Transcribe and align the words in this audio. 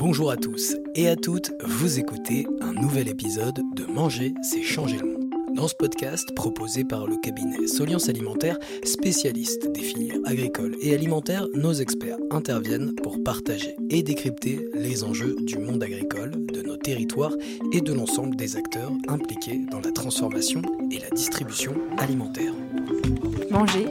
Bonjour 0.00 0.30
à 0.30 0.38
tous 0.38 0.76
et 0.94 1.10
à 1.10 1.14
toutes, 1.14 1.52
vous 1.62 1.98
écoutez 1.98 2.46
un 2.62 2.72
nouvel 2.72 3.06
épisode 3.06 3.60
de 3.76 3.84
Manger, 3.84 4.32
c'est 4.40 4.62
changer 4.62 4.96
le 4.96 5.04
monde. 5.04 5.30
Dans 5.54 5.68
ce 5.68 5.74
podcast, 5.74 6.34
proposé 6.34 6.84
par 6.84 7.06
le 7.06 7.18
cabinet 7.18 7.66
Soliance 7.66 8.08
Alimentaire, 8.08 8.58
spécialiste 8.82 9.70
des 9.70 9.82
filières 9.82 10.20
agricoles 10.24 10.74
et 10.80 10.94
alimentaires, 10.94 11.46
nos 11.52 11.74
experts 11.74 12.16
interviennent 12.30 12.94
pour 12.94 13.22
partager 13.22 13.76
et 13.90 14.02
décrypter 14.02 14.70
les 14.72 15.04
enjeux 15.04 15.36
du 15.42 15.58
monde 15.58 15.82
agricole, 15.82 16.30
de 16.46 16.62
nos 16.62 16.78
territoires 16.78 17.34
et 17.74 17.82
de 17.82 17.92
l'ensemble 17.92 18.36
des 18.36 18.56
acteurs 18.56 18.92
impliqués 19.06 19.60
dans 19.70 19.80
la 19.80 19.92
transformation 19.92 20.62
et 20.90 20.98
la 20.98 21.10
distribution 21.10 21.74
alimentaire. 21.98 22.54
Manger, 23.50 23.84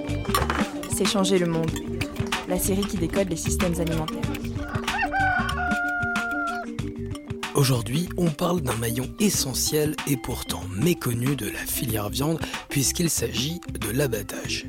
c'est 0.91 1.05
changer 1.05 1.37
le 1.37 1.45
monde. 1.45 1.69
La 2.47 2.57
série 2.57 2.81
qui 2.81 2.97
décode 2.97 3.29
les 3.29 3.35
systèmes 3.35 3.79
alimentaires. 3.79 4.38
Aujourd'hui, 7.59 8.07
on 8.15 8.29
parle 8.29 8.61
d'un 8.61 8.77
maillon 8.77 9.13
essentiel 9.19 9.93
et 10.07 10.15
pourtant 10.15 10.61
méconnu 10.77 11.35
de 11.35 11.49
la 11.49 11.59
filière 11.59 12.07
viande 12.07 12.39
puisqu'il 12.69 13.09
s'agit 13.09 13.59
de 13.81 13.89
l'abattage. 13.89 14.67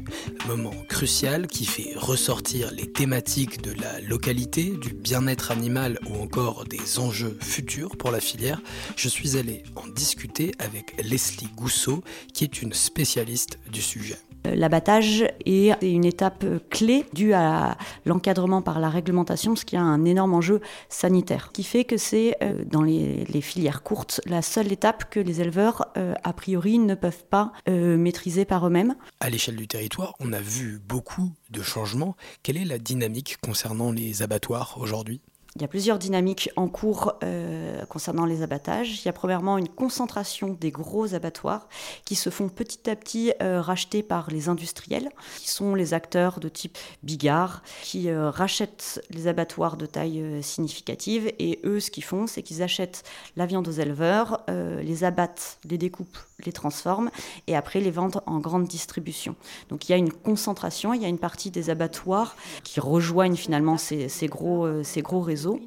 Moment 0.48 0.74
crucial 0.88 1.46
qui 1.46 1.66
fait 1.66 1.92
ressortir 1.94 2.72
les 2.72 2.90
thématiques 2.90 3.62
de 3.62 3.80
la 3.80 4.00
localité, 4.00 4.72
du 4.82 4.92
bien-être 4.92 5.52
animal 5.52 6.00
ou 6.08 6.20
encore 6.20 6.64
des 6.64 6.98
enjeux 6.98 7.38
futurs 7.40 7.96
pour 7.96 8.10
la 8.10 8.18
filière. 8.18 8.60
Je 8.96 9.08
suis 9.08 9.36
allé 9.36 9.62
en 9.76 9.86
discuter 9.86 10.50
avec 10.58 11.00
Leslie 11.00 11.50
Gousseau 11.56 12.02
qui 12.34 12.42
est 12.42 12.60
une 12.60 12.72
spécialiste 12.72 13.60
du 13.70 13.82
sujet. 13.82 14.18
Euh, 14.46 14.54
l'abattage 14.54 15.24
est 15.44 15.72
une 15.82 16.04
étape 16.04 16.44
clé 16.70 17.04
due 17.12 17.32
à 17.32 17.76
l'encadrement 18.04 18.62
par 18.62 18.80
la 18.80 18.88
réglementation, 18.88 19.56
ce 19.56 19.64
qui 19.64 19.76
a 19.76 19.82
un 19.82 20.04
énorme 20.04 20.34
enjeu 20.34 20.60
sanitaire, 20.88 21.50
qui 21.52 21.64
fait 21.64 21.84
que 21.84 21.96
c'est 21.96 22.36
euh, 22.42 22.64
dans 22.64 22.82
les, 22.82 23.26
filières 23.40 23.82
courtes 23.82 24.20
la 24.26 24.42
seule 24.42 24.70
étape 24.70 25.08
que 25.10 25.18
les 25.18 25.40
éleveurs, 25.40 25.86
euh, 25.96 26.14
a 26.24 26.32
priori, 26.32 26.78
ne 26.78 26.94
peuvent 26.94 27.24
pas 27.24 27.52
maîtriser 27.66 28.44
par 28.44 28.66
eux-mêmes. 28.66 28.94
À 29.20 29.30
l'échelle 29.30 29.56
du 29.56 29.66
territoire, 29.66 30.14
on 30.20 30.32
a 30.32 30.40
vu 30.40 30.80
beaucoup 30.86 31.32
de 31.50 31.62
changements. 31.62 32.16
Quelle 32.42 32.56
est 32.56 32.64
la 32.64 32.78
dynamique 32.78 33.38
concernant 33.42 33.92
les 33.92 34.22
abattoirs 34.22 34.76
aujourd'hui? 34.78 35.20
Il 35.56 35.62
y 35.62 35.64
a 35.64 35.68
plusieurs 35.68 35.98
dynamiques 35.98 36.50
en 36.54 36.68
cours 36.68 37.14
euh, 37.24 37.84
concernant 37.86 38.24
les 38.24 38.42
abattages. 38.42 39.00
Il 39.00 39.06
y 39.06 39.08
a 39.08 39.12
premièrement 39.12 39.58
une 39.58 39.68
concentration 39.68 40.56
des 40.60 40.70
gros 40.70 41.12
abattoirs 41.14 41.68
qui 42.04 42.14
se 42.14 42.30
font 42.30 42.48
petit 42.48 42.88
à 42.88 42.94
petit 42.94 43.32
euh, 43.42 43.60
racheter 43.60 44.04
par 44.04 44.30
les 44.30 44.48
industriels, 44.48 45.10
qui 45.38 45.50
sont 45.50 45.74
les 45.74 45.92
acteurs 45.92 46.38
de 46.38 46.48
type 46.48 46.78
Bigard, 47.02 47.62
qui 47.82 48.10
euh, 48.10 48.30
rachètent 48.30 49.02
les 49.10 49.26
abattoirs 49.26 49.76
de 49.76 49.86
taille 49.86 50.40
significative. 50.42 51.32
Et 51.40 51.58
eux, 51.64 51.80
ce 51.80 51.90
qu'ils 51.90 52.04
font, 52.04 52.28
c'est 52.28 52.42
qu'ils 52.42 52.62
achètent 52.62 53.02
la 53.36 53.46
viande 53.46 53.66
aux 53.66 53.72
éleveurs, 53.72 54.44
les 54.48 55.04
abattent, 55.04 55.58
les 55.64 55.78
découpent, 55.78 56.18
les 56.46 56.52
transforment 56.52 57.10
et 57.46 57.56
après 57.56 57.80
les 57.80 57.90
vendent 57.90 58.22
en 58.26 58.38
grande 58.38 58.64
distribution. 58.64 59.34
Donc 59.68 59.88
il 59.88 59.92
y 59.92 59.94
a 59.94 59.98
une 59.98 60.12
concentration, 60.12 60.94
il 60.94 61.02
y 61.02 61.04
a 61.04 61.08
une 61.08 61.18
partie 61.18 61.50
des 61.50 61.70
abattoirs 61.70 62.36
qui 62.64 62.80
rejoignent 62.80 63.36
finalement 63.36 63.76
ces, 63.76 64.08
gros, 64.28 64.82
ces 64.82 65.02
gros 65.02 65.20
réseaux 65.20 65.60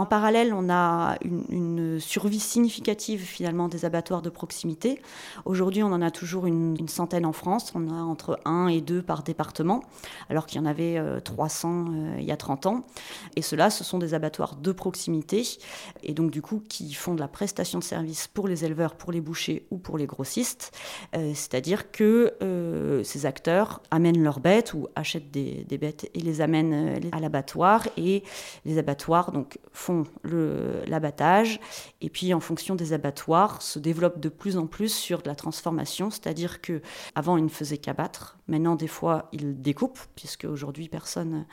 en 0.00 0.06
parallèle, 0.06 0.54
on 0.54 0.70
a 0.70 1.16
une, 1.24 1.98
survie 1.98 2.38
significative 2.38 3.20
finalement 3.20 3.66
des 3.66 3.84
abattoirs 3.84 4.22
de 4.22 4.30
proximité. 4.30 5.02
Aujourd'hui, 5.44 5.82
on 5.82 5.88
en 5.88 6.00
a 6.00 6.12
toujours 6.12 6.46
une, 6.46 6.76
centaine 6.88 7.26
en 7.26 7.32
France. 7.32 7.72
On 7.74 7.90
a 7.90 8.00
entre 8.00 8.38
1 8.44 8.68
et 8.68 8.80
2 8.80 9.02
par 9.02 9.24
département, 9.24 9.82
alors 10.30 10.46
qu'il 10.46 10.60
y 10.60 10.64
en 10.64 10.66
avait 10.66 11.02
300 11.24 11.68
euh, 11.68 11.90
euh, 11.90 12.16
il 12.20 12.24
y 12.24 12.30
a 12.30 12.36
30 12.36 12.66
ans. 12.66 12.86
Et 13.34 13.42
cela, 13.42 13.70
ce 13.70 13.82
sont 13.82 13.98
des 13.98 14.14
abattoirs 14.14 14.54
de 14.54 14.70
proximité, 14.70 15.42
et 16.04 16.14
donc 16.14 16.30
du 16.30 16.42
coup 16.42 16.62
qui 16.68 16.94
font 16.94 17.14
de 17.14 17.20
la 17.20 17.28
prestation 17.28 17.80
de 17.80 17.84
service 17.84 18.28
pour 18.28 18.46
les 18.46 18.64
éleveurs, 18.64 18.94
pour 18.94 19.10
les 19.10 19.20
bouchers 19.20 19.66
ou 19.72 19.78
pour 19.78 19.98
les 19.98 20.06
grossistes. 20.08 20.72
Euh, 21.14 21.32
c'est-à-dire 21.34 21.92
que 21.92 22.34
ces 23.04 23.26
acteurs 23.26 23.80
amènent 23.90 24.22
leurs 24.22 24.40
bêtes 24.40 24.74
ou 24.74 24.88
achètent 24.96 25.30
des, 25.30 25.64
bêtes 25.78 26.10
et 26.14 26.20
les 26.20 26.40
amènent 26.40 27.00
à 27.12 27.20
l'abattoir, 27.20 27.86
et 27.96 28.24
les 28.64 28.78
abattoirs 28.78 29.30
donc, 29.32 29.58
font 29.72 30.04
l'abattage. 30.24 31.60
Et 32.00 32.10
puis 32.10 32.34
en 32.34 32.40
fonction 32.40 32.74
des 32.74 32.92
abattoirs 32.92 33.62
se 33.62 33.78
développent 33.78 34.20
de 34.20 34.28
plus 34.28 34.56
en 34.56 34.66
plus 34.66 34.92
sur 34.92 35.22
de 35.22 35.28
la 35.28 35.34
transformation, 35.34 36.10
c'est-à-dire 36.10 36.60
que 36.60 36.80
avant 37.14 37.36
ils 37.36 37.44
ne 37.44 37.48
faisaient 37.48 37.78
qu'abattre, 37.78 38.38
maintenant 38.48 38.74
des 38.74 38.88
fois 38.88 39.28
ils 39.32 39.60
découpent 39.60 40.00
puisque 40.16 40.44
aujourd'hui 40.44 40.88
personne 40.88 41.46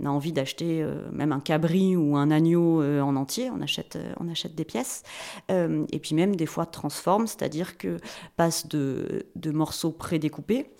n'a 0.00 0.12
envie 0.12 0.32
d'acheter 0.32 0.82
euh, 0.82 1.08
même 1.12 1.32
un 1.32 1.40
cabri 1.40 1.96
ou 1.96 2.16
un 2.16 2.30
agneau 2.30 2.82
euh, 2.82 3.00
en 3.00 3.16
entier, 3.16 3.50
on 3.50 3.60
achète, 3.60 3.96
euh, 3.96 4.12
on 4.18 4.28
achète 4.28 4.54
des 4.54 4.64
pièces. 4.64 5.02
Et 5.48 5.98
puis 5.98 6.14
même 6.14 6.36
des 6.36 6.46
fois 6.46 6.66
transforment, 6.66 7.26
c'est-à-dire 7.26 7.78
que 7.78 7.97
passe 8.36 8.68
de, 8.68 9.26
morceaux 9.46 9.92
prédécoupés 9.92 10.70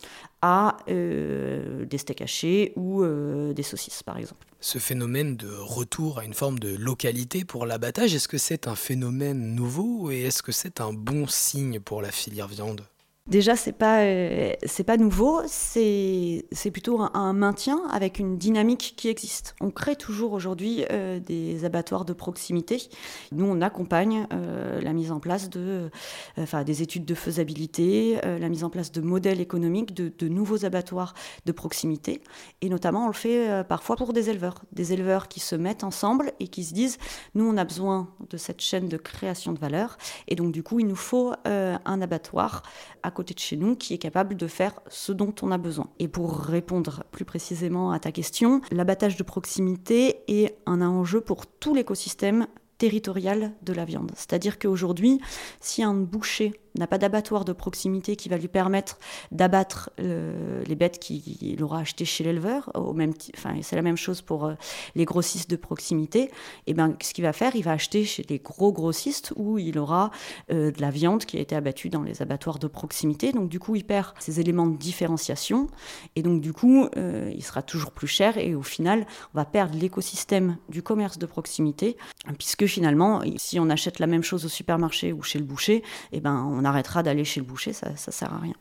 à 0.42 0.76
des 0.86 1.98
steaks 1.98 2.22
hachés 2.22 2.72
ou 2.76 3.04
des 3.04 3.62
saucisses 3.62 4.02
par 4.02 4.18
exemple. 4.18 4.46
Ce 4.60 4.78
phénomène 4.78 5.36
de 5.36 5.48
retour 5.48 6.18
à 6.18 6.24
une 6.24 6.34
forme 6.34 6.58
de 6.58 6.74
localité 6.76 7.44
pour 7.44 7.66
l'abattage, 7.66 8.14
est-ce 8.14 8.28
que 8.28 8.38
c'est 8.38 8.68
un 8.68 8.74
phénomène 8.74 9.54
nouveau 9.54 10.10
et 10.10 10.22
est-ce 10.22 10.42
que 10.42 10.52
c'est 10.52 10.80
un 10.80 10.92
bon 10.92 11.26
signe 11.26 11.80
pour 11.80 12.02
la 12.02 12.10
filière 12.10 12.48
viande? 12.48 12.82
Déjà, 13.28 13.56
c'est 13.56 13.72
pas 13.72 14.00
euh, 14.04 14.54
pas 14.86 14.96
nouveau, 14.96 15.42
c'est 15.46 16.46
c'est 16.50 16.70
plutôt 16.70 17.02
un, 17.12 17.32
maintien 17.34 17.78
avec 17.90 18.18
une 18.18 18.38
dynamique 18.38 18.94
qui 18.96 19.08
existe. 19.08 19.54
On 19.60 19.70
crée 19.70 19.96
toujours 19.96 20.32
aujourd'hui 20.32 20.86
euh, 20.90 21.20
des 21.20 21.66
abattoirs 21.66 22.06
de 22.06 22.14
proximité. 22.14 22.88
Nous, 23.32 23.44
on 23.44 23.60
accompagne 23.60 24.26
euh, 24.32 24.80
la 24.80 24.94
mise 24.94 25.12
en 25.12 25.20
place 25.20 25.50
de 25.50 25.90
enfin 26.38 26.64
des 26.64 26.80
études 26.80 27.04
de 27.04 27.14
faisabilité, 27.14 28.18
la 28.24 28.48
mise 28.48 28.64
en 28.64 28.70
place 28.70 28.92
de 28.92 29.02
modèles 29.02 29.42
économiques 29.42 29.92
de, 29.92 30.10
de, 30.16 30.28
nouveaux 30.28 30.64
abattoirs 30.64 31.12
de 31.44 31.52
proximité, 31.52 32.22
et 32.62 32.70
notamment 32.70 33.04
on 33.04 33.08
le 33.08 33.12
fait 33.12 33.62
parfois 33.68 33.96
pour 33.96 34.14
des 34.14 34.30
éleveurs, 34.30 34.62
des 34.72 34.94
éleveurs 34.94 35.28
qui 35.28 35.40
se 35.40 35.54
mettent 35.54 35.84
ensemble 35.84 36.32
et 36.40 36.48
qui 36.48 36.64
se 36.64 36.72
disent 36.72 36.96
nous 37.34 37.44
on 37.44 37.56
a 37.58 37.64
besoin 37.64 38.08
de 38.30 38.36
cette 38.38 38.62
chaîne 38.62 38.88
de 38.88 38.96
création 38.96 39.52
de 39.52 39.58
valeur, 39.58 39.98
et 40.28 40.34
donc 40.34 40.52
du 40.52 40.62
coup 40.62 40.80
il 40.80 40.86
nous 40.86 40.96
faut 40.96 41.34
un 41.44 42.02
abattoir 42.02 42.62
à 43.02 43.10
côté 43.18 43.34
de 43.34 43.40
chez 43.40 43.56
nous 43.56 43.74
qui 43.74 43.94
est 43.94 43.98
capable 43.98 44.36
de 44.36 44.46
faire 44.46 44.78
ce 44.86 45.10
dont 45.10 45.34
on 45.42 45.50
a 45.50 45.58
besoin. 45.58 45.88
Et 45.98 46.06
pour 46.06 46.38
répondre 46.38 47.02
plus 47.10 47.24
précisément 47.24 47.90
à 47.90 47.98
ta 47.98 48.12
question, 48.12 48.60
l'abattage 48.70 49.16
de 49.16 49.24
proximité 49.24 50.20
est 50.28 50.56
un 50.66 50.80
enjeu 50.82 51.20
pour 51.20 51.48
tout 51.48 51.74
l'écosystème 51.74 52.46
territorial 52.78 53.54
de 53.62 53.72
la 53.72 53.84
viande. 53.84 54.12
C'est-à-dire 54.14 54.60
qu'aujourd'hui, 54.60 55.20
si 55.58 55.82
un 55.82 55.94
boucher 55.94 56.52
n'a 56.76 56.86
pas 56.86 56.98
d'abattoir 56.98 57.44
de 57.44 57.52
proximité 57.52 58.16
qui 58.16 58.28
va 58.28 58.36
lui 58.36 58.48
permettre 58.48 58.98
d'abattre 59.32 59.90
euh, 60.00 60.62
les 60.66 60.74
bêtes 60.74 60.98
qu'il 60.98 61.62
aura 61.62 61.80
achetées 61.80 62.04
chez 62.04 62.24
l'éleveur. 62.24 62.70
Enfin, 62.74 63.54
c'est 63.62 63.76
la 63.76 63.82
même 63.82 63.96
chose 63.96 64.22
pour 64.22 64.46
euh, 64.46 64.54
les 64.94 65.04
grossistes 65.04 65.50
de 65.50 65.56
proximité. 65.56 66.22
Et 66.22 66.30
eh 66.68 66.74
ben, 66.74 66.96
ce 67.00 67.12
qu'il 67.12 67.24
va 67.24 67.32
faire, 67.32 67.56
il 67.56 67.62
va 67.62 67.72
acheter 67.72 68.04
chez 68.04 68.24
les 68.28 68.38
gros 68.38 68.72
grossistes 68.72 69.32
où 69.36 69.58
il 69.58 69.78
aura 69.78 70.10
euh, 70.50 70.70
de 70.70 70.80
la 70.80 70.90
viande 70.90 71.24
qui 71.24 71.36
a 71.36 71.40
été 71.40 71.54
abattue 71.54 71.88
dans 71.88 72.02
les 72.02 72.22
abattoirs 72.22 72.58
de 72.58 72.66
proximité. 72.66 73.32
Donc 73.32 73.48
du 73.48 73.58
coup, 73.58 73.76
il 73.76 73.84
perd 73.84 74.14
ces 74.18 74.40
éléments 74.40 74.66
de 74.66 74.76
différenciation 74.76 75.68
et 76.16 76.22
donc 76.22 76.40
du 76.40 76.52
coup, 76.52 76.88
il 76.96 77.42
sera 77.42 77.62
toujours 77.62 77.92
plus 77.92 78.06
cher 78.06 78.38
et 78.38 78.54
au 78.54 78.62
final, 78.62 79.06
on 79.34 79.38
va 79.38 79.44
perdre 79.44 79.76
l'écosystème 79.78 80.56
du 80.68 80.82
commerce 80.82 81.18
de 81.18 81.26
proximité 81.26 81.96
puisque 82.38 82.66
finalement, 82.66 83.22
si 83.36 83.58
on 83.60 83.70
achète 83.70 83.98
la 83.98 84.06
même 84.06 84.22
chose 84.22 84.44
au 84.44 84.48
supermarché 84.48 85.12
ou 85.12 85.22
chez 85.22 85.38
le 85.38 85.44
boucher, 85.44 85.76
et 85.76 85.82
eh 86.12 86.20
ben, 86.20 86.44
on 86.50 86.64
arrêtera 86.68 87.02
d'aller 87.02 87.24
chez 87.24 87.40
le 87.40 87.46
boucher, 87.46 87.72
ça, 87.72 87.94
sert 87.96 88.32
à 88.32 88.38
rien. 88.38 88.54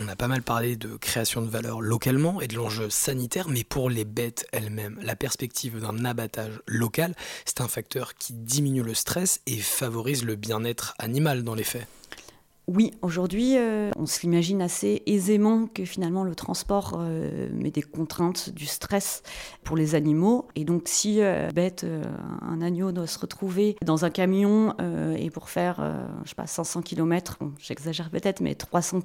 On 0.00 0.06
a 0.06 0.14
pas 0.14 0.28
mal 0.28 0.42
parlé 0.42 0.76
de 0.76 0.96
création 0.96 1.42
de 1.42 1.48
valeur 1.48 1.80
localement 1.80 2.40
et 2.40 2.46
de 2.46 2.54
l'enjeu 2.54 2.88
sanitaire, 2.88 3.48
mais 3.48 3.64
pour 3.64 3.90
les 3.90 4.04
bêtes 4.04 4.46
elles-mêmes, 4.52 4.98
la 5.02 5.16
perspective 5.16 5.80
d'un 5.80 6.04
abattage 6.04 6.60
local, 6.66 7.14
c'est 7.44 7.60
un 7.60 7.68
facteur 7.68 8.14
qui 8.14 8.32
diminue 8.32 8.84
le 8.84 8.94
stress 8.94 9.40
et 9.46 9.56
favorise 9.56 10.24
le 10.24 10.36
bien-être 10.36 10.94
animal 10.98 11.42
dans 11.42 11.56
les 11.56 11.64
faits. 11.64 11.88
Oui, 12.68 12.92
aujourd'hui, 13.00 13.56
euh, 13.56 13.90
on 13.96 14.04
se 14.04 14.20
l'imagine 14.20 14.60
assez 14.60 15.02
aisément 15.06 15.68
que 15.68 15.86
finalement 15.86 16.22
le 16.22 16.34
transport 16.34 16.98
euh, 17.00 17.48
met 17.54 17.70
des 17.70 17.80
contraintes, 17.80 18.50
du 18.50 18.66
stress 18.66 19.22
pour 19.64 19.74
les 19.74 19.94
animaux. 19.94 20.46
Et 20.54 20.66
donc, 20.66 20.82
si 20.84 21.22
euh, 21.22 21.48
bête, 21.50 21.86
un 22.42 22.60
agneau 22.60 22.92
doit 22.92 23.06
se 23.06 23.18
retrouver 23.18 23.76
dans 23.82 24.04
un 24.04 24.10
camion 24.10 24.74
et 25.16 25.30
pour 25.30 25.48
faire, 25.48 25.76
je 26.24 26.28
sais 26.28 26.34
pas, 26.34 26.46
500 26.46 26.82
km, 26.82 27.38
j'exagère 27.58 28.10
peut-être, 28.10 28.40
mais 28.40 28.54
300, 28.54 29.00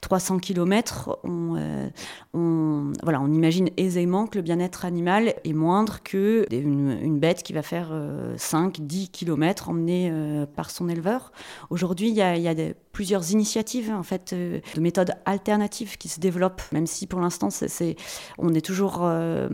300 0.00 0.38
km, 0.38 1.18
on, 1.24 2.92
voilà, 3.02 3.20
on 3.20 3.32
imagine 3.32 3.68
aisément 3.76 4.26
que 4.26 4.38
le 4.38 4.42
bien-être 4.42 4.86
animal 4.86 5.34
est 5.44 5.52
moindre 5.52 6.02
que 6.02 6.46
une, 6.50 7.18
bête 7.18 7.42
qui 7.42 7.52
va 7.52 7.62
faire 7.62 7.92
5-10 8.36 9.10
km 9.10 9.68
emmenée 9.68 10.12
par 10.56 10.70
son 10.70 10.88
éleveur. 10.88 11.32
Aujourd'hui, 11.68 12.08
il 12.08 12.14
y 12.14 12.22
a, 12.22 12.36
y 12.36 12.48
a 12.48 12.54
des 12.54 12.74
plusieurs 12.94 13.32
initiatives 13.32 13.90
en 13.90 14.04
fait 14.04 14.32
euh, 14.32 14.60
de 14.74 14.80
méthodes 14.80 15.10
alternatives 15.26 15.98
qui 15.98 16.08
se 16.08 16.20
développent, 16.20 16.62
même 16.72 16.86
si 16.86 17.06
pour 17.06 17.20
l'instant 17.20 17.50
c'est, 17.50 17.96
on 18.38 18.54
est 18.54 18.64
toujours 18.64 19.00
euh, 19.02 19.48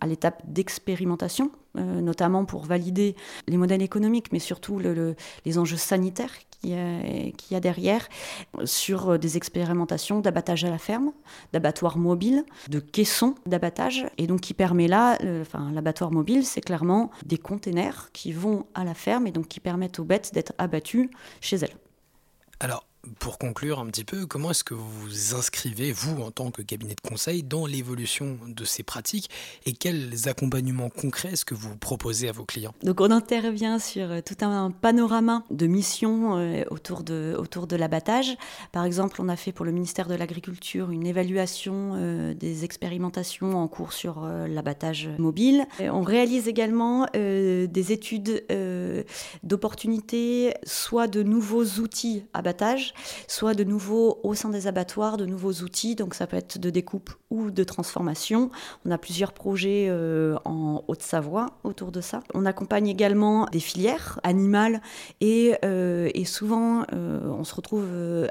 à 0.00 0.06
l'étape 0.08 0.42
d'expérimentation. 0.46 1.52
notamment 1.76 2.44
pour 2.44 2.64
valider 2.64 3.14
les 3.46 3.56
modèles 3.56 3.82
économiques, 3.82 4.32
mais 4.32 4.40
surtout 4.40 4.80
les 5.44 5.58
enjeux 5.58 5.76
sanitaires 5.76 6.32
qu'il 6.60 6.72
y, 6.72 7.54
a 7.54 7.60
derrière, 7.60 8.08
sur 8.64 9.16
des 9.16 9.36
expérimentations 9.36 10.18
d'abattage 10.20 10.64
à 10.64 10.70
la 10.70 10.78
ferme, 10.78 11.12
d'abattoirs 11.52 11.98
mobiles, 11.98 12.42
de 12.68 12.80
caissons 12.80 13.36
d'abattage, 13.46 14.06
et 14.16 14.26
donc 14.26 14.40
qui 14.40 14.54
permet 14.54 14.88
là, 14.88 15.18
enfin 15.40 15.70
l'abattoir 15.72 16.10
mobile, 16.10 16.44
c'est 16.44 16.62
clairement 16.62 17.10
des 17.24 17.38
containers 17.38 18.10
qui 18.12 18.32
vont 18.32 18.66
à 18.74 18.82
la 18.82 18.94
ferme 18.94 19.28
et 19.28 19.32
donc 19.32 19.46
qui 19.46 19.60
permettent 19.60 20.00
aux 20.00 20.04
bêtes 20.04 20.32
d'être 20.34 20.54
abattues 20.58 21.10
chez 21.40 21.58
elles. 21.58 21.76
Alors, 22.60 22.87
pour 23.18 23.38
conclure 23.38 23.78
un 23.78 23.86
petit 23.86 24.04
peu, 24.04 24.26
comment 24.26 24.50
est-ce 24.50 24.64
que 24.64 24.74
vous 24.74 24.90
vous 24.90 25.34
inscrivez, 25.34 25.92
vous, 25.92 26.20
en 26.22 26.30
tant 26.30 26.50
que 26.50 26.62
cabinet 26.62 26.94
de 26.94 27.08
conseil, 27.08 27.42
dans 27.42 27.66
l'évolution 27.66 28.38
de 28.46 28.64
ces 28.64 28.82
pratiques 28.82 29.30
et 29.66 29.72
quels 29.72 30.28
accompagnements 30.28 30.90
concrets 30.90 31.32
est-ce 31.32 31.44
que 31.44 31.54
vous 31.54 31.76
proposez 31.76 32.28
à 32.28 32.32
vos 32.32 32.44
clients? 32.44 32.74
Donc 32.82 33.00
on 33.00 33.10
intervient 33.10 33.78
sur 33.78 34.10
euh, 34.10 34.20
tout 34.20 34.36
un 34.44 34.70
panorama 34.70 35.44
de 35.50 35.66
missions 35.66 36.38
euh, 36.38 36.64
autour 36.70 37.02
de, 37.02 37.34
autour 37.38 37.66
de 37.66 37.76
l'abattage. 37.76 38.36
Par 38.72 38.84
exemple, 38.84 39.20
on 39.20 39.28
a 39.28 39.36
fait 39.36 39.52
pour 39.52 39.64
le 39.64 39.72
ministère 39.72 40.08
de 40.08 40.14
l'Agriculture 40.14 40.90
une 40.90 41.06
évaluation 41.06 41.92
euh, 41.94 42.34
des 42.34 42.64
expérimentations 42.64 43.56
en 43.56 43.68
cours 43.68 43.92
sur 43.92 44.26
l'abattage 44.48 45.08
mobile. 45.18 45.66
On 45.80 46.02
réalise 46.02 46.48
également 46.48 47.06
des 47.14 47.92
études 47.92 48.44
d'opportunités, 49.42 50.54
soit 50.64 51.06
de 51.06 51.22
nouveaux 51.22 51.64
outils 51.64 52.24
abattage, 52.32 52.87
soit 53.26 53.54
de 53.54 53.64
nouveau 53.64 54.20
au 54.22 54.34
sein 54.34 54.50
des 54.50 54.66
abattoirs, 54.66 55.16
de 55.16 55.26
nouveaux 55.26 55.52
outils, 55.52 55.94
donc 55.94 56.14
ça 56.14 56.26
peut 56.26 56.36
être 56.36 56.58
de 56.58 56.70
découpe 56.70 57.10
ou 57.30 57.50
de 57.50 57.64
transformation. 57.64 58.50
On 58.84 58.90
a 58.90 58.98
plusieurs 58.98 59.32
projets 59.32 59.86
euh, 59.88 60.36
en 60.44 60.82
Haute-Savoie 60.88 61.46
autour 61.64 61.92
de 61.92 62.00
ça. 62.00 62.20
On 62.34 62.46
accompagne 62.46 62.88
également 62.88 63.46
des 63.46 63.60
filières 63.60 64.18
animales 64.22 64.80
et, 65.20 65.54
euh, 65.64 66.08
souvent 66.24 66.84
euh, 66.92 67.20
on 67.30 67.44
se 67.44 67.54
retrouve 67.54 67.86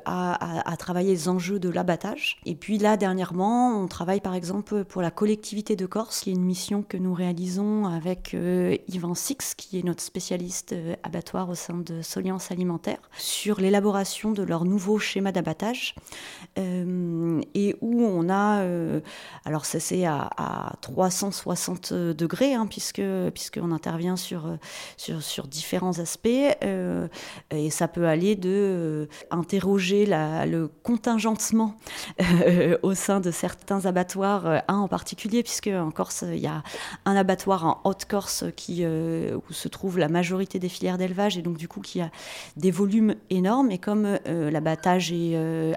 à, 0.05 0.75
travailler 0.77 1.11
les 1.11 1.29
enjeux 1.29 1.59
de 1.59 1.69
l'abattage. 1.69 2.39
Et 2.45 2.55
puis 2.55 2.77
là, 2.77 2.97
dernièrement, 2.97 3.81
on 3.81 3.87
travaille 3.87 4.21
par 4.21 4.35
exemple 4.35 4.83
pour 4.83 5.01
la 5.01 5.09
collectivité 5.09 5.75
de 5.75 5.85
Corse, 5.87 6.21
qui 6.21 6.29
est 6.29 6.33
une 6.33 6.45
mission 6.45 6.83
que 6.83 6.97
nous 6.97 7.13
réalisons 7.13 7.85
avec 7.87 8.35
Yvan 8.87 9.15
Six, 9.15 9.55
qui 9.55 9.79
est 9.79 9.83
notre 9.83 10.03
spécialiste 10.03 10.75
abattoir 11.01 11.49
au 11.49 11.55
sein 11.55 11.77
de 11.77 12.01
Soliance 12.03 12.51
Alimentaire, 12.51 13.09
sur 13.17 13.59
l'élaboration 13.59 14.31
de 14.31 14.43
leur 14.47 14.65
nouveau 14.65 14.99
schéma 14.99 15.31
d'abattage 15.31 15.95
euh, 16.57 17.41
et 17.53 17.75
où 17.81 18.01
on 18.01 18.29
a, 18.29 18.61
euh, 18.61 19.01
alors 19.45 19.65
ça 19.65 19.79
c'est 19.79 20.05
à, 20.05 20.29
360 20.81 21.93
degrés 21.93 22.53
hein, 22.53 22.65
puisque 22.67 23.01
puisqu'on 23.33 23.71
intervient 23.71 24.15
sur, 24.15 24.57
sur, 24.97 25.47
différents 25.47 25.99
aspects 25.99 26.27
euh, 26.63 27.07
et 27.51 27.69
ça 27.69 27.87
peut 27.87 28.07
aller 28.07 28.35
de 28.35 29.07
interroger 29.29 30.05
le 30.05 30.67
contingentement 30.83 31.75
au 32.83 32.93
sein 32.93 33.19
de 33.19 33.31
certains 33.31 33.85
abattoirs, 33.85 34.63
un 34.67 34.77
en 34.77 34.87
particulier 34.87 35.43
puisque 35.43 35.67
en 35.67 35.91
Corse 35.91 36.23
il 36.27 36.39
y 36.39 36.47
a 36.47 36.63
un 37.05 37.15
abattoir 37.15 37.65
en 37.65 37.81
Haute-Corse 37.83 38.45
qui 38.55 38.85
où 38.85 39.53
se 39.53 39.67
trouve 39.67 39.99
la 39.99 40.09
majorité 40.09 40.59
des 40.59 40.69
filières 40.69 40.97
d'élevage 40.97 41.37
et 41.37 41.41
donc 41.41 41.57
du 41.57 41.67
coup 41.67 41.81
qui 41.81 42.01
a 42.01 42.09
des 42.55 42.71
volumes 42.71 43.15
énormes 43.29 43.71
et 43.71 43.77
comme 43.77 44.17
l'abattage 44.49 45.11
est 45.11 45.35
euh, 45.35 45.73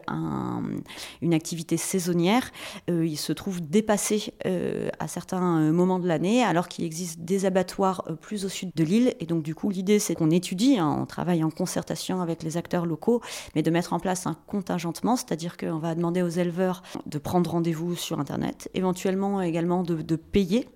une 1.22 1.34
activité 1.34 1.76
saisonnière, 1.76 2.50
euh, 2.88 3.06
il 3.06 3.16
se 3.16 3.32
trouve 3.32 3.60
dépassé 3.60 4.34
euh, 4.46 4.88
à 4.98 5.08
certains 5.08 5.72
moments 5.72 5.98
de 5.98 6.08
l'année, 6.08 6.42
alors 6.42 6.68
qu'il 6.68 6.84
existe 6.84 7.20
des 7.20 7.46
abattoirs 7.46 8.04
plus 8.20 8.44
au 8.44 8.48
sud 8.48 8.70
de 8.74 8.84
l'île. 8.84 9.14
Et 9.20 9.26
donc, 9.26 9.42
du 9.42 9.54
coup, 9.54 9.70
l'idée, 9.70 9.98
c'est 9.98 10.14
qu'on 10.14 10.30
étudie, 10.30 10.78
hein, 10.78 10.96
on 11.00 11.06
travaille 11.06 11.44
en 11.44 11.50
concertation 11.50 12.20
avec 12.20 12.42
les 12.42 12.56
acteurs 12.56 12.86
locaux, 12.86 13.20
mais 13.54 13.62
de 13.62 13.70
mettre 13.70 13.92
en 13.92 14.00
place 14.00 14.26
un 14.26 14.36
contingentement, 14.46 15.16
c'est-à-dire 15.16 15.56
qu'on 15.56 15.78
va 15.78 15.94
demander 15.94 16.22
aux 16.22 16.28
éleveurs 16.28 16.82
de 17.06 17.18
prendre 17.18 17.50
rendez-vous 17.50 17.96
sur 17.96 18.20
Internet, 18.20 18.70
éventuellement 18.74 19.40
également 19.40 19.82
de, 19.82 20.16
payer 20.16 20.68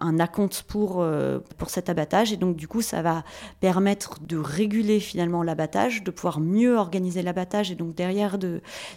un 0.00 0.18
acompte 0.18 0.64
pour, 0.66 1.00
euh, 1.00 1.38
pour 1.58 1.70
cet 1.70 1.88
abattage. 1.88 2.32
Et 2.32 2.36
donc, 2.36 2.56
du 2.56 2.68
coup, 2.68 2.82
ça 2.82 3.02
va 3.02 3.24
permettre 3.60 4.18
de 4.20 4.36
réguler 4.36 5.00
finalement 5.00 5.42
l'abattage, 5.42 6.02
de 6.02 6.10
pouvoir 6.10 6.40
mieux 6.40 6.76
organiser 6.76 7.19
l'abattage 7.22 7.70
et 7.70 7.74
donc 7.74 7.94
derrière 7.94 8.38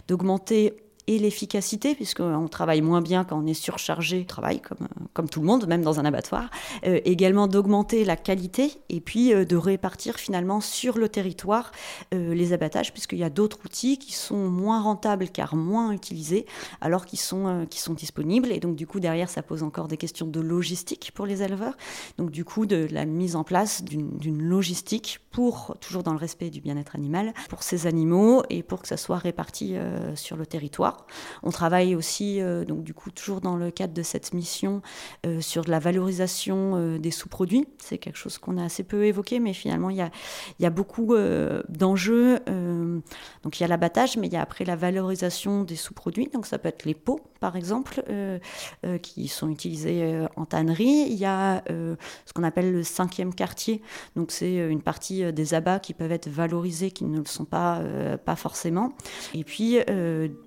d'augmenter 0.08 0.74
et 1.06 1.18
l'efficacité, 1.18 1.94
puisqu'on 1.94 2.48
travaille 2.48 2.80
moins 2.80 3.02
bien 3.02 3.24
quand 3.24 3.38
on 3.38 3.46
est 3.46 3.54
surchargé, 3.54 4.24
travail 4.24 4.60
comme, 4.60 4.88
comme 5.12 5.28
tout 5.28 5.40
le 5.40 5.46
monde, 5.46 5.66
même 5.66 5.82
dans 5.82 6.00
un 6.00 6.04
abattoir, 6.04 6.50
euh, 6.86 7.00
également 7.04 7.46
d'augmenter 7.46 8.04
la 8.04 8.16
qualité 8.16 8.72
et 8.88 9.00
puis 9.00 9.34
euh, 9.34 9.44
de 9.44 9.56
répartir 9.56 10.16
finalement 10.16 10.60
sur 10.60 10.96
le 10.96 11.08
territoire 11.08 11.72
euh, 12.14 12.34
les 12.34 12.52
abattages, 12.52 12.92
puisqu'il 12.92 13.18
y 13.18 13.24
a 13.24 13.30
d'autres 13.30 13.58
outils 13.64 13.98
qui 13.98 14.12
sont 14.12 14.48
moins 14.48 14.80
rentables 14.80 15.28
car 15.28 15.56
moins 15.56 15.92
utilisés, 15.92 16.46
alors 16.80 17.04
qu'ils 17.04 17.20
sont, 17.20 17.66
qui 17.68 17.80
sont 17.80 17.94
disponibles. 17.94 18.50
Et 18.50 18.60
donc 18.60 18.74
du 18.74 18.86
coup, 18.86 18.98
derrière, 18.98 19.28
ça 19.28 19.42
pose 19.42 19.62
encore 19.62 19.88
des 19.88 19.98
questions 19.98 20.26
de 20.26 20.40
logistique 20.40 21.12
pour 21.14 21.26
les 21.26 21.42
éleveurs. 21.42 21.76
Donc 22.16 22.30
du 22.30 22.44
coup, 22.44 22.64
de 22.64 22.88
la 22.90 23.04
mise 23.04 23.36
en 23.36 23.44
place 23.44 23.84
d'une 23.84 24.42
logistique 24.42 25.20
pour, 25.30 25.76
toujours 25.80 26.02
dans 26.02 26.12
le 26.12 26.18
respect 26.18 26.48
du 26.48 26.60
bien-être 26.60 26.96
animal, 26.96 27.34
pour 27.48 27.62
ces 27.62 27.86
animaux 27.86 28.42
et 28.48 28.62
pour 28.62 28.80
que 28.80 28.88
ça 28.88 28.96
soit 28.96 29.18
réparti 29.18 29.74
sur 30.14 30.36
le 30.36 30.46
territoire. 30.46 30.93
On 31.42 31.50
travaille 31.50 31.94
aussi, 31.94 32.40
euh, 32.40 32.64
donc 32.64 32.82
du 32.84 32.94
coup, 32.94 33.10
toujours 33.10 33.40
dans 33.40 33.56
le 33.56 33.70
cadre 33.70 33.94
de 33.94 34.02
cette 34.02 34.32
mission, 34.32 34.82
euh, 35.26 35.40
sur 35.40 35.64
la 35.68 35.78
valorisation 35.78 36.72
euh, 36.76 36.98
des 36.98 37.10
sous-produits. 37.10 37.66
C'est 37.78 37.98
quelque 37.98 38.16
chose 38.16 38.38
qu'on 38.38 38.58
a 38.58 38.64
assez 38.64 38.82
peu 38.82 39.04
évoqué, 39.04 39.40
mais 39.40 39.52
finalement, 39.52 39.90
il 39.90 39.96
y 39.96 40.00
a, 40.00 40.10
y 40.60 40.66
a 40.66 40.70
beaucoup 40.70 41.14
d'enjeux. 41.68 42.38
donc, 43.42 43.60
il 43.60 43.62
y 43.62 43.64
a 43.64 43.68
l'abattage, 43.68 44.16
mais 44.16 44.26
il 44.26 44.32
y 44.32 44.36
a 44.36 44.42
après 44.42 44.64
la 44.64 44.76
valorisation 44.76 45.64
des 45.64 45.76
sous-produits. 45.76 46.28
Donc, 46.32 46.46
ça 46.46 46.58
peut 46.58 46.68
être 46.68 46.84
les 46.84 46.94
pots, 46.94 47.20
par 47.44 47.56
exemple, 47.56 48.02
qui 49.02 49.28
sont 49.28 49.50
utilisés 49.50 50.24
en 50.36 50.46
tannerie. 50.46 51.08
Il 51.10 51.18
y 51.18 51.26
a 51.26 51.62
ce 51.68 52.32
qu'on 52.34 52.42
appelle 52.42 52.72
le 52.72 52.82
cinquième 52.82 53.34
quartier. 53.34 53.82
Donc, 54.16 54.30
c'est 54.30 54.56
une 54.56 54.80
partie 54.80 55.30
des 55.30 55.52
abats 55.52 55.78
qui 55.78 55.92
peuvent 55.92 56.10
être 56.12 56.30
valorisés, 56.30 56.90
qui 56.90 57.04
ne 57.04 57.18
le 57.18 57.26
sont 57.26 57.44
pas, 57.44 57.82
pas 58.24 58.34
forcément. 58.34 58.94
Et 59.34 59.44
puis, 59.44 59.76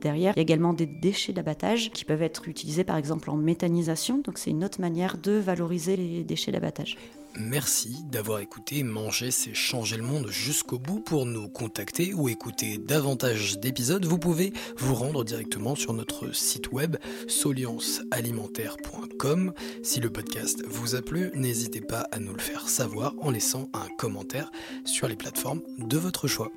derrière, 0.01 0.33
il 0.35 0.39
y 0.39 0.39
a 0.39 0.41
également 0.41 0.73
des 0.73 0.87
déchets 0.87 1.33
d'abattage 1.33 1.91
qui 1.91 2.03
peuvent 2.03 2.23
être 2.23 2.47
utilisés 2.47 2.83
par 2.83 2.97
exemple 2.97 3.29
en 3.29 3.35
méthanisation. 3.35 4.17
Donc 4.17 4.39
c'est 4.39 4.49
une 4.49 4.63
autre 4.63 4.81
manière 4.81 5.19
de 5.19 5.33
valoriser 5.33 5.97
les 5.97 6.23
déchets 6.23 6.51
d'abattage. 6.51 6.97
Merci 7.39 8.03
d'avoir 8.11 8.39
écouté 8.39 8.81
Manger, 8.83 9.31
c'est 9.31 9.53
changer 9.53 9.95
le 9.95 10.03
monde 10.03 10.27
jusqu'au 10.29 10.79
bout. 10.79 10.99
Pour 11.01 11.25
nous 11.25 11.47
contacter 11.47 12.13
ou 12.13 12.27
écouter 12.29 12.77
davantage 12.77 13.59
d'épisodes, 13.59 14.05
vous 14.05 14.17
pouvez 14.17 14.53
vous 14.77 14.95
rendre 14.95 15.23
directement 15.23 15.75
sur 15.75 15.93
notre 15.93 16.35
site 16.35 16.71
web 16.71 16.97
soliancealimentaire.com. 17.27 19.53
Si 19.83 19.99
le 19.99 20.09
podcast 20.09 20.63
vous 20.67 20.95
a 20.95 21.01
plu, 21.01 21.29
n'hésitez 21.35 21.81
pas 21.81 22.07
à 22.11 22.19
nous 22.19 22.33
le 22.33 22.41
faire 22.41 22.67
savoir 22.67 23.13
en 23.21 23.29
laissant 23.29 23.69
un 23.73 23.87
commentaire 23.97 24.51
sur 24.85 25.07
les 25.07 25.15
plateformes 25.15 25.61
de 25.77 25.97
votre 25.97 26.27
choix. 26.27 26.51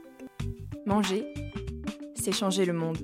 Manger, 0.87 1.27
c'est 2.15 2.33
changer 2.33 2.65
le 2.65 2.73
monde 2.73 2.99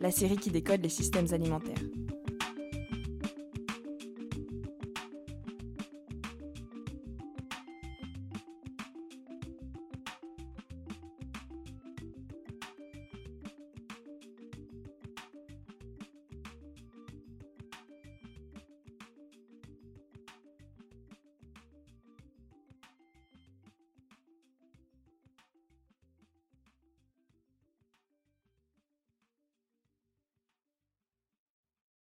la 0.00 0.10
série 0.10 0.36
qui 0.36 0.50
décode 0.50 0.82
les 0.82 0.88
systèmes 0.88 1.32
alimentaires. 1.32 1.78